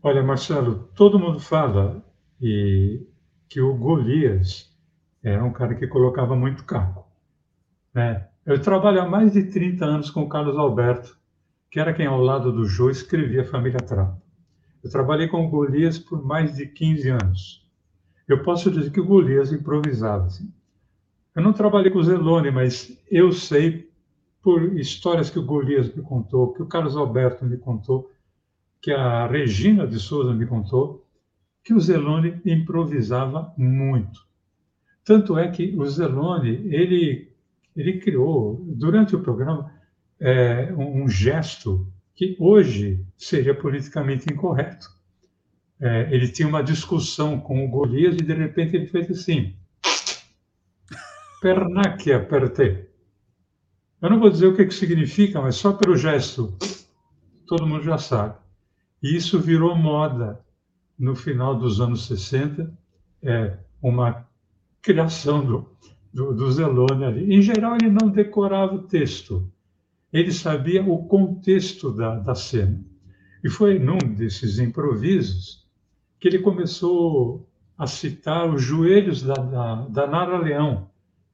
[0.03, 2.05] Olha, Marcelo, todo mundo fala
[2.41, 3.05] e,
[3.49, 4.73] que o Golias
[5.23, 7.07] era um cara que colocava muito caco.
[7.93, 8.29] Né?
[8.45, 11.19] Eu trabalho há mais de 30 anos com o Carlos Alberto,
[11.71, 14.23] que era quem ao lado do Jô escrevia Família Trapo.
[14.85, 17.66] Eu trabalhei com o Golias por mais de 15 anos.
[18.29, 20.27] Eu posso dizer que o Golias improvisava.
[20.27, 20.53] Assim.
[21.35, 23.89] Eu não trabalhei com o Zelone, mas eu sei
[24.43, 28.11] por histórias que o Golias me contou, que o Carlos Alberto me contou,
[28.81, 31.05] que a Regina de Souza me contou,
[31.65, 34.25] que o Zelone improvisava muito.
[35.05, 37.33] Tanto é que o Zelone, ele,
[37.77, 39.73] ele criou, durante o programa,
[40.19, 44.89] é, um gesto que hoje seria politicamente incorreto.
[45.81, 49.55] É, ele tinha uma discussão com o Golias e, de repente, ele fez assim,
[51.41, 52.87] pernaque aperte.
[54.01, 56.57] Eu não vou dizer o que, que significa, mas só pelo gesto,
[57.47, 58.37] todo mundo já sabe.
[59.03, 60.41] E isso virou moda
[60.99, 62.73] no final dos anos 60,
[63.23, 64.27] é uma
[64.81, 65.77] criação do,
[66.12, 67.35] do, do Zelone ali.
[67.35, 69.51] Em geral, ele não decorava o texto,
[70.12, 72.83] ele sabia o contexto da, da cena.
[73.45, 75.66] E foi num desses improvisos
[76.19, 80.89] que ele começou a citar os joelhos da, da, da Nara Leão,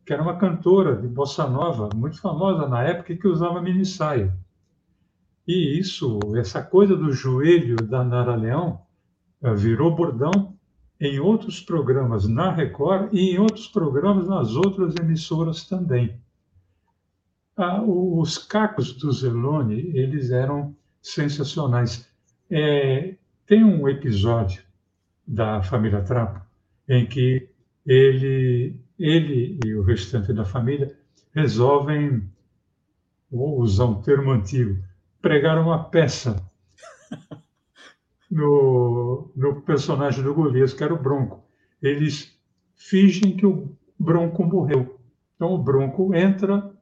[0.05, 4.37] que era uma cantora de bossa nova muito famosa na época que usava mini saia.
[5.47, 8.81] E isso, essa coisa do joelho da Nara Leão,
[9.41, 10.57] eh, virou bordão
[11.01, 16.17] em outros programas na Record e em outros programas nas outras emissoras também.
[17.57, 22.09] Ah, os cacos do Zelone, eles eram sensacionais.
[22.51, 23.17] É,
[23.47, 24.63] tem um episódio
[25.27, 26.41] da família Trapo
[26.89, 27.49] em que
[27.87, 30.97] ele, ele e o restante da família
[31.35, 32.29] resolvem,
[33.31, 34.83] vou usar um termo antigo,
[35.21, 36.37] pregar uma peça
[38.31, 41.45] no, no personagem do Golias, que era o Bronco.
[41.81, 42.39] Eles
[42.75, 44.99] fingem que o Bronco morreu.
[45.37, 46.73] Então o Bronco entra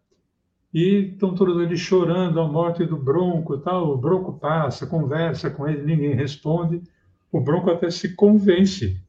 [0.72, 3.92] e estão todos eles chorando a morte do Bronco tal.
[3.92, 6.82] O Bronco passa, conversa com ele, ninguém responde.
[7.32, 9.00] O Bronco até se convence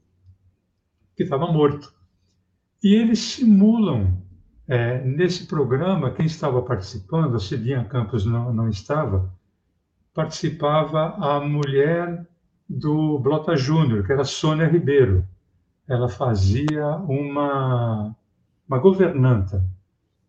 [1.15, 1.93] que estava morto.
[2.83, 4.21] E eles simulam
[4.67, 9.31] é, nesse programa, quem estava participando, a Cidinha Campos não, não estava,
[10.13, 12.25] participava a mulher
[12.69, 15.27] do Blota Júnior, que era Sônia Ribeiro.
[15.87, 18.15] Ela fazia uma,
[18.67, 19.63] uma governanta,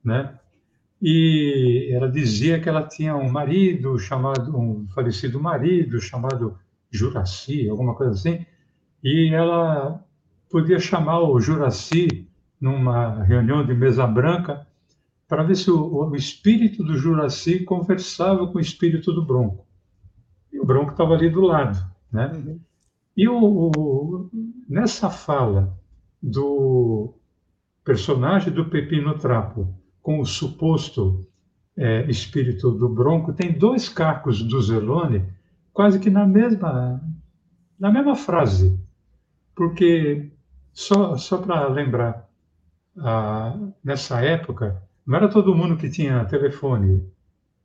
[0.05, 0.39] né?
[1.01, 6.59] E ela dizia que ela tinha um marido chamado, um falecido marido chamado
[6.93, 8.45] Juraci, alguma coisa assim,
[9.03, 10.05] e ela
[10.51, 12.29] podia chamar o Juraci
[12.61, 14.67] numa reunião de mesa branca
[15.27, 19.67] para ver se o, o espírito do Juraci conversava com o espírito do Bronco.
[20.53, 21.83] E o Bronco estava ali do lado.
[22.13, 22.31] Né?
[22.35, 22.61] Uhum.
[23.17, 24.31] E o, o,
[24.69, 25.77] nessa fala
[26.23, 27.15] do
[27.83, 31.27] personagem do Pepino Trapo com o suposto
[31.77, 35.25] é, espírito do Bronco, tem dois cacos do Zelone
[35.73, 37.01] quase que na mesma,
[37.79, 38.79] na mesma frase.
[39.55, 40.31] Porque,
[40.73, 42.29] só, só para lembrar,
[42.99, 47.07] ah, nessa época, não era todo mundo que tinha telefone,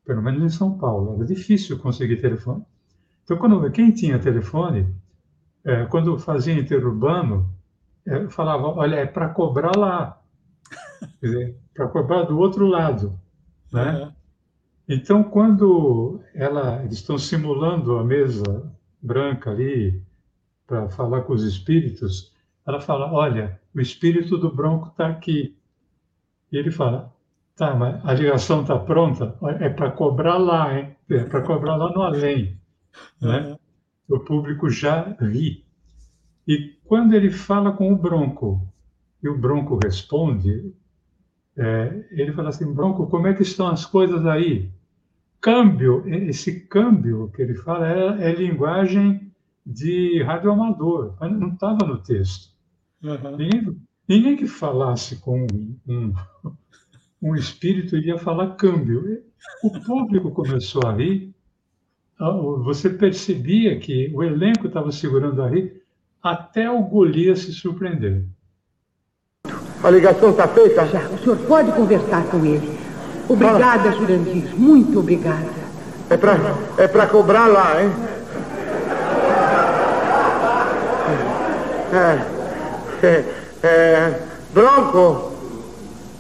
[0.06, 2.64] pelo menos em São Paulo, era difícil conseguir telefone.
[3.24, 4.88] Então, quando, quem tinha telefone,
[5.64, 7.50] é, quando fazia interurbano,
[8.06, 10.22] é, falava, olha, é para cobrar lá,
[11.74, 13.20] para cobrar do outro lado,
[13.72, 13.92] né?
[13.92, 14.12] Uhum.
[14.88, 18.72] Então, quando ela, eles estão simulando a mesa
[19.02, 20.02] branca ali
[20.66, 22.34] para falar com os espíritos,
[22.66, 25.58] ela fala, olha, o espírito do Bronco está aqui.
[26.52, 27.14] E ele fala,
[27.56, 29.36] tá, mas a ligação está pronta?
[29.60, 30.96] É para cobrar lá, hein?
[31.10, 32.58] É para cobrar lá no além
[33.22, 33.58] né?
[34.08, 35.66] o público já ri.
[36.48, 38.62] E quando ele fala com o Bronco,
[39.22, 40.74] e o Bronco responde,
[41.58, 44.70] é, ele fala assim, Bronco, como é que estão as coisas aí?
[45.42, 49.32] Câmbio, esse câmbio que ele fala é, é linguagem
[49.66, 52.52] de radioamador, mas não estava no texto.
[53.04, 53.38] Uhum.
[53.38, 53.78] Ninguém,
[54.08, 55.46] ninguém, que falasse com
[55.88, 56.14] um,
[57.22, 59.24] um espírito iria falar câmbio.
[59.64, 61.36] O público começou a rir
[62.20, 65.84] ah, você percebia que o elenco estava segurando a rir
[66.22, 68.26] até o Golias se surpreender.
[69.84, 70.86] A ligação está feita?
[70.88, 72.78] Já, o senhor pode conversar com ele.
[73.30, 74.56] Obrigada, Jurandir.
[74.56, 75.68] Muito obrigada.
[76.10, 76.38] É para
[76.78, 77.92] é pra cobrar lá, hein?
[81.94, 83.24] É, é,
[83.64, 84.14] é,
[84.54, 85.32] Bronco,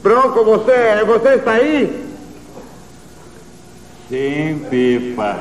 [0.01, 2.05] Bronco, você, você está aí?
[4.09, 5.35] Sim, Pipa.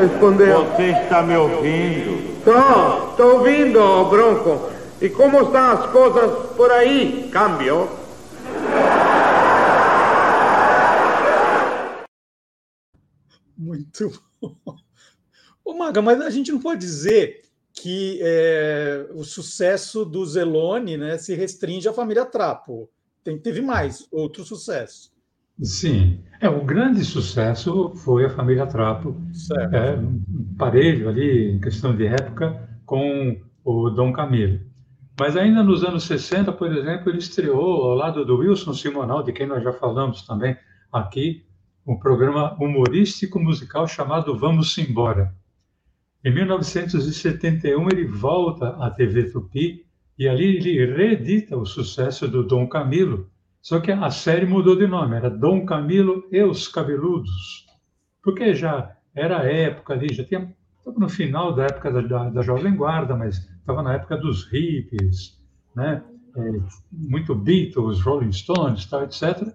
[0.00, 0.64] Respondeu.
[0.64, 2.38] Você está me ouvindo?
[2.38, 4.69] Estou, estou ouvindo, Bronco.
[5.02, 7.30] E como estão as coisas por aí?
[7.32, 7.88] Câmbio.
[13.56, 14.56] Muito bom.
[15.64, 17.40] Ô, Maga, mas a gente não pode dizer
[17.72, 22.90] que é, o sucesso do Zelone né, se restringe à família Trapo.
[23.24, 25.10] Tem, teve mais, outro sucesso.
[25.62, 29.74] Sim, é o grande sucesso foi a família Trapo, certo.
[29.74, 34.69] É, um parelho ali, em questão de época, com o Dom Camilo.
[35.20, 39.34] Mas ainda nos anos 60, por exemplo, ele estreou ao lado do Wilson Simonal, de
[39.34, 40.56] quem nós já falamos também
[40.90, 41.44] aqui,
[41.86, 45.36] um programa humorístico musical chamado Vamos Embora.
[46.24, 49.84] Em 1971, ele volta à TV Tupi
[50.18, 53.28] e ali ele reedita o sucesso do Dom Camilo,
[53.60, 57.66] só que a série mudou de nome, era Dom Camilo e os Cabeludos,
[58.22, 60.50] porque já era a época ali, já tinha
[60.80, 64.44] estava no final da época da, da, da Jovem Guarda, mas estava na época dos
[64.50, 65.38] hippies,
[65.74, 66.02] né?
[66.36, 66.60] É,
[66.92, 69.52] muito Beatles, Rolling Stones, tal, etc.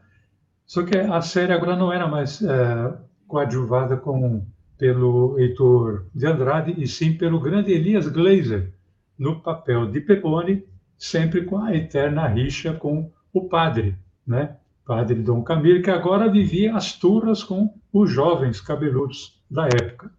[0.66, 2.98] Só que a série agora não era mais é,
[3.28, 4.46] coadjuvada com
[4.78, 8.74] pelo Heitor de Andrade, e sim pelo grande Elias Glazer,
[9.18, 10.66] no papel de Pepone,
[10.98, 13.98] sempre com a eterna rixa com o padre,
[14.28, 14.58] né?
[14.86, 20.12] Padre Dom Camilo, que agora vivia as turras com os jovens cabeludos da época.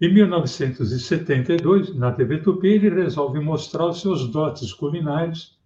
[0.00, 5.58] Em 1972, na TV Tupi, ele resolve mostrar os seus dotes culinários,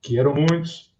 [0.00, 0.92] que eram muitos,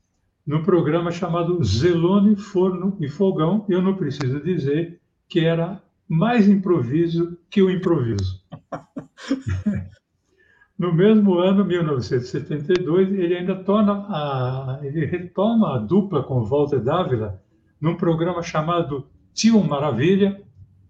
[0.47, 3.67] no programa chamado Zelone, Forno e Fogão.
[3.69, 8.41] Eu não preciso dizer que era mais improviso que o improviso.
[10.79, 17.43] no mesmo ano, 1972, ele ainda torna a, ele retoma a dupla com Walter Dávila
[17.81, 20.41] num programa chamado Tio Maravilha,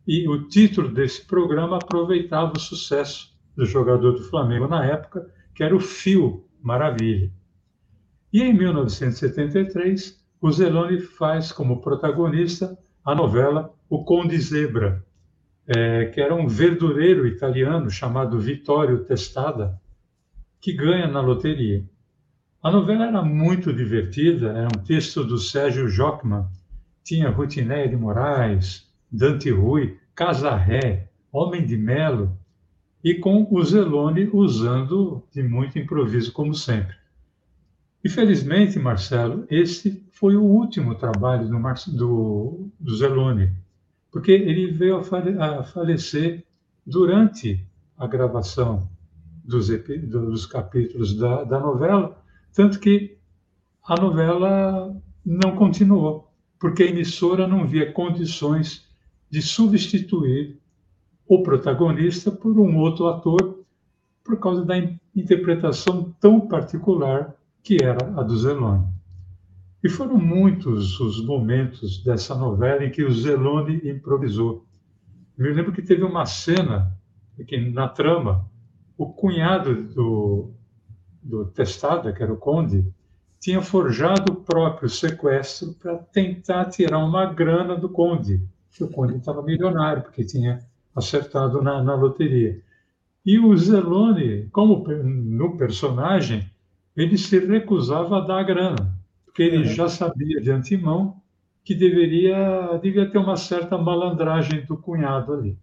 [0.06, 5.62] e o título desse programa aproveitava o sucesso do jogador do Flamengo na época, que
[5.62, 7.30] era o Fio Maravilha.
[8.32, 15.04] E em 1973, o Zeloni faz como protagonista a novela O Conde Zebra,
[15.66, 19.80] é, que era um verdureiro italiano chamado Vittorio Testada,
[20.60, 21.84] que ganha na loteria.
[22.62, 26.46] A novela era muito divertida, era um texto do Sérgio Jockman,
[27.04, 32.36] tinha Rutineia de Moraes, Dante Rui, Casarré, Homem de Melo,
[33.04, 36.94] e com o Zelone usando de muito improviso, como sempre.
[38.04, 41.58] Infelizmente, Marcelo, esse foi o último trabalho do,
[41.96, 43.52] do, do Zelone
[44.12, 46.44] porque ele veio a, fale a falecer
[46.86, 48.88] durante a gravação
[49.42, 53.16] dos, dos capítulos da, da novela, tanto que
[53.84, 54.94] a novela
[55.24, 58.86] não continuou, porque a emissora não via condições
[59.32, 60.60] de substituir
[61.26, 63.64] o protagonista por um outro ator
[64.22, 64.76] por causa da
[65.16, 68.86] interpretação tão particular que era a do Zelone.
[69.82, 74.66] E foram muitos os momentos dessa novela em que o Zelone improvisou.
[75.36, 76.94] Me lembro que teve uma cena
[77.48, 78.46] que, na trama,
[78.98, 80.50] o cunhado do,
[81.22, 82.84] do Testada, que era o conde,
[83.40, 88.40] tinha forjado o próprio sequestro para tentar tirar uma grana do conde,
[88.72, 90.60] que o conde estava milionário, porque tinha
[90.94, 92.60] acertado na, na loteria.
[93.24, 96.50] E o Zelone, como no personagem,
[96.96, 99.02] ele se recusava a dar a grana
[99.32, 101.16] porque ele já sabia de antemão
[101.64, 105.58] que deveria, devia ter uma certa malandragem do cunhado ali.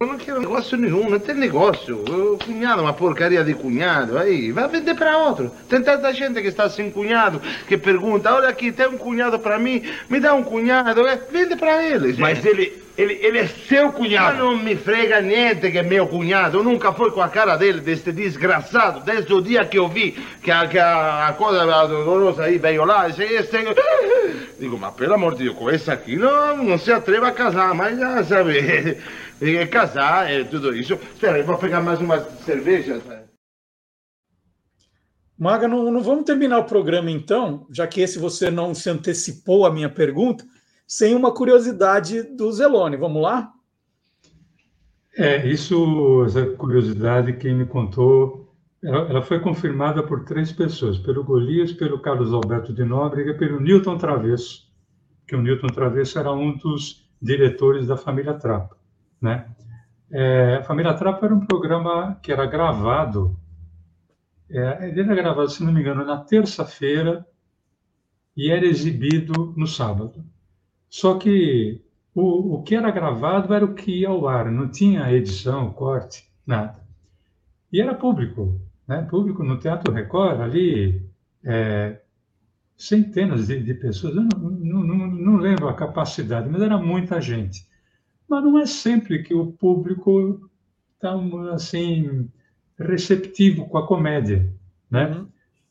[0.00, 2.02] Eu não quero negócio nenhum, não tem negócio.
[2.02, 4.18] O cunhado uma porcaria de cunhado.
[4.18, 5.52] Aí, vai vender para outro.
[5.68, 9.56] Tem tanta gente que está sem cunhado, que pergunta: olha aqui, tem um cunhado para
[9.56, 12.18] mim, me dá um cunhado, é, vende para eles.
[12.18, 14.38] Mas ele, ele, ele é seu cunhado.
[14.38, 16.58] Não me frega niente que é meu cunhado.
[16.58, 20.10] Eu nunca fui com a cara dele, deste desgraçado, desde o dia que eu vi
[20.42, 23.08] que a, que a, a coisa dolorosa aí veio lá.
[23.08, 23.56] Esse, esse...
[24.58, 27.74] Digo, mas pelo amor de Deus, com essa aqui não, não se atreva a casar,
[27.74, 28.98] mas já sabe,
[29.44, 30.94] é casar, é tudo isso.
[30.94, 33.00] Espera, eu vou pegar mais uma cerveja.
[35.38, 39.66] Maga, não, não vamos terminar o programa então, já que esse você não se antecipou
[39.66, 40.44] à minha pergunta
[40.86, 42.96] sem uma curiosidade do Zelone.
[42.96, 43.52] Vamos lá?
[45.16, 51.24] É, isso, essa curiosidade, quem me contou, ela, ela foi confirmada por três pessoas, pelo
[51.24, 54.68] Golias, pelo Carlos Alberto de Nóbrega e pelo Newton Travesso,
[55.26, 58.76] que o Newton Travesso era um dos diretores da Família Trapa,
[59.24, 59.46] né?
[60.10, 63.36] É, Família Trapa era um programa que era gravado,
[64.50, 67.26] é, ele era gravado, se não me engano, na terça-feira
[68.36, 70.22] e era exibido no sábado.
[70.90, 71.80] Só que
[72.14, 76.28] o, o que era gravado era o que ia ao ar, não tinha edição, corte,
[76.46, 76.84] nada.
[77.72, 79.02] E era público, né?
[79.10, 81.02] público no Teatro Record, ali,
[81.42, 82.00] é,
[82.76, 87.20] centenas de, de, pessoas, eu não, não, não, não, lembro a capacidade, mas era muita
[87.20, 87.66] gente.
[88.28, 90.50] Mas não é sempre que o público
[90.94, 91.14] está
[91.52, 92.28] assim
[92.78, 94.52] receptivo com a comédia,
[94.90, 95.08] né?
[95.08, 95.26] Uhum.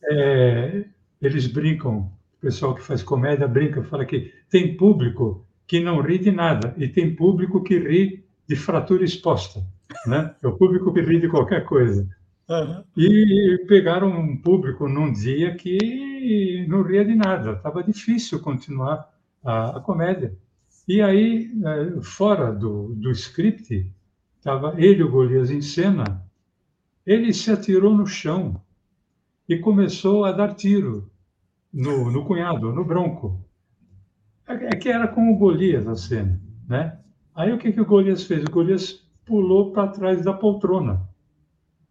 [0.06, 0.86] É,
[1.22, 6.20] eles brincam, o pessoal que faz comédia brinca, fala que tem público que não ri
[6.20, 9.64] de nada e tem público que ri de fratura exposta,
[10.06, 10.36] né?
[10.42, 12.08] É o público que ri de qualquer coisa.
[12.50, 12.84] Uhum.
[12.98, 19.10] E pegaram um público num dia que não ria de nada, estava difícil continuar
[19.44, 20.36] a, a, comédia.
[20.88, 23.90] E aí, é, fora do, do script,
[24.38, 26.26] estava ele, o Golias, em cena,
[27.06, 28.62] ele se atirou no chão
[29.48, 31.10] e começou a dar tiro
[31.72, 33.44] no, no cunhado, no bronco.
[34.48, 37.00] É, é que era com o Golias a cena, né?
[37.36, 38.44] Aí o que, que o Golias fez?
[38.44, 41.02] O Golias pulou para trás da poltrona.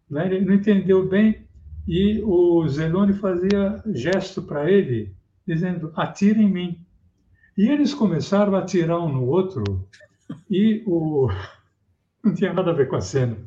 [0.09, 0.27] Né?
[0.27, 1.45] Ele não entendeu bem
[1.87, 5.13] e o Zelone fazia gesto para ele,
[5.45, 6.85] dizendo: atira em mim.
[7.57, 9.63] E eles começaram a atirar um no outro
[10.49, 11.29] e o...
[12.23, 13.37] não tinha nada a ver com a cena.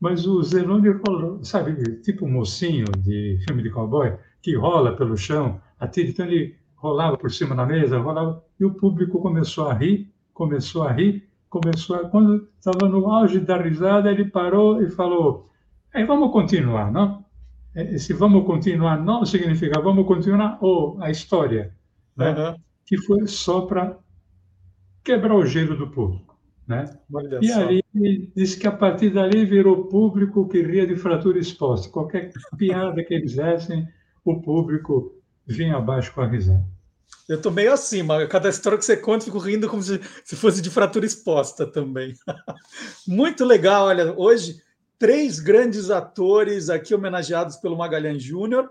[0.00, 5.16] Mas o Zelone rolou, sabe, tipo um mocinho de filme de cowboy, que rola pelo
[5.16, 9.74] chão, atira, então ele rolava por cima da mesa, rolava, e o público começou a
[9.74, 12.08] rir, começou a rir, começou a...
[12.08, 15.50] Quando estava no auge da risada, ele parou e falou,
[15.92, 17.24] é, vamos continuar, não?
[17.74, 21.72] Esse vamos continuar não significa vamos continuar ou a história,
[22.16, 22.30] né?
[22.32, 22.69] Uhum.
[22.90, 23.96] Que foi só para
[25.04, 26.36] quebrar o gelo do público.
[26.66, 26.84] Né?
[27.40, 27.60] e só.
[27.62, 27.84] ali
[28.34, 31.88] disse que a partir dali virou público que ria de fratura exposta.
[31.88, 33.86] Qualquer piada que eles dessem,
[34.24, 35.16] o público
[35.46, 36.64] vinha abaixo com a risada.
[37.28, 40.34] Eu estou meio assim, mas cada história que você conta, fico rindo como se, se
[40.34, 42.14] fosse de fratura exposta também.
[43.06, 44.60] Muito legal, olha, hoje
[44.98, 48.68] três grandes atores aqui homenageados pelo Magalhães Júnior.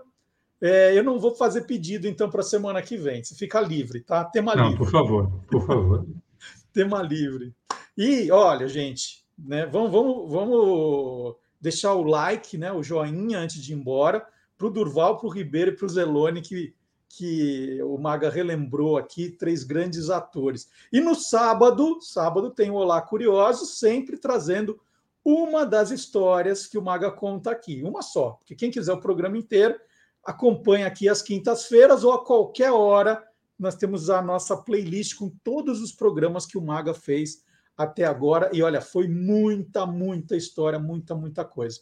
[0.60, 3.24] É, eu não vou fazer pedido, então, para a semana que vem.
[3.24, 4.24] Você fica livre, tá?
[4.24, 4.78] Tema não, livre.
[4.78, 6.06] Por favor, por favor.
[6.72, 7.54] Tema livre.
[7.96, 13.72] E olha, gente, né, vamos, vamos, vamos deixar o like, né, o joinha antes de
[13.72, 16.74] ir embora, para o Durval, para o Ribeiro e para o Zelone, que,
[17.08, 20.70] que o Maga relembrou aqui, três grandes atores.
[20.92, 24.78] E no sábado, sábado tem o Olá Curioso, sempre trazendo
[25.24, 29.36] uma das histórias que o Maga conta aqui, uma só, porque quem quiser o programa
[29.36, 29.78] inteiro,
[30.24, 33.22] acompanha aqui às quintas-feiras ou a qualquer hora.
[33.58, 37.44] Nós temos a nossa playlist com todos os programas que o Maga fez
[37.76, 38.50] até agora.
[38.52, 41.80] E olha, foi muita, muita história, muita, muita coisa.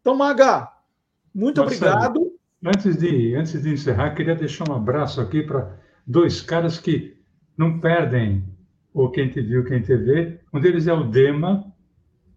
[0.00, 0.70] Então, Maga,
[1.34, 2.32] muito Marcelo, obrigado.
[2.64, 7.16] Antes de, antes de encerrar, queria deixar um abraço aqui para dois caras que
[7.56, 8.44] não perdem
[8.92, 10.40] o Quem Te Viu, Quem Te Vê.
[10.52, 11.72] Um deles é o Dema.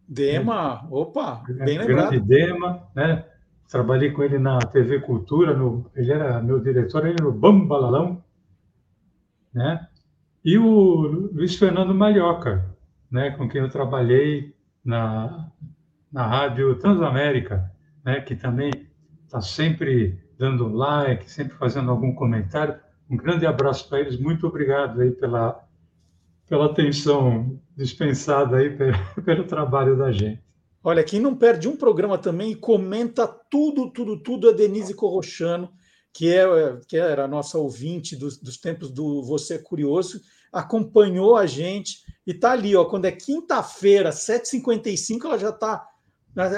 [0.07, 2.09] Dema, opa, bem grande lembrado.
[2.09, 3.25] Grande Dema, né?
[3.69, 8.23] Trabalhei com ele na TV Cultura, no, ele era meu diretor, ele no Bambalalão,
[9.53, 9.87] né?
[10.43, 12.65] E o Luiz Fernando Malhoca,
[13.11, 15.51] né, com quem eu trabalhei na,
[16.11, 17.71] na Rádio Transamérica,
[18.03, 18.71] né, que também
[19.25, 22.79] está sempre dando like, sempre fazendo algum comentário.
[23.07, 25.63] Um grande abraço para eles, muito obrigado aí pela,
[26.47, 30.48] pela atenção dispensada aí pelo, pelo trabalho da gente.
[30.83, 35.71] Olha, quem não perde um programa também e comenta tudo, tudo, tudo é Denise Corrochano,
[36.13, 36.45] que, é,
[36.87, 40.21] que era a nossa ouvinte dos, dos tempos do Você é Curioso,
[40.51, 45.85] acompanhou a gente e tá ali, ó, quando é quinta-feira, 7h55, ela já está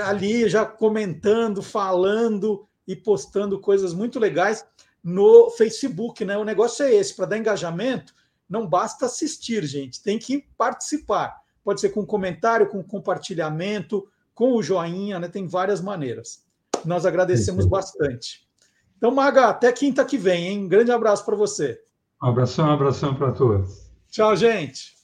[0.05, 4.65] ali, já comentando, falando e postando coisas muito legais
[5.03, 6.37] no Facebook, né?
[6.37, 8.13] O negócio é esse, para dar engajamento,
[8.47, 11.41] não basta assistir, gente, tem que participar.
[11.63, 15.27] Pode ser com comentário, com compartilhamento, com o joinha, né?
[15.27, 16.43] Tem várias maneiras.
[16.85, 18.47] Nós agradecemos bastante.
[18.97, 20.59] Então, Maga, até quinta que vem, hein?
[20.65, 21.81] Um grande abraço para você.
[22.21, 23.91] Um abração, um abração para todos.
[24.09, 25.00] Tchau, gente.